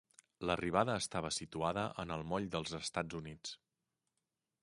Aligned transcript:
L'arribada 0.49 0.95
estava 1.01 1.31
situada 1.37 1.83
en 2.05 2.15
el 2.17 2.25
Moll 2.31 2.49
dels 2.57 2.75
Estats 2.79 3.19
Units. 3.23 3.55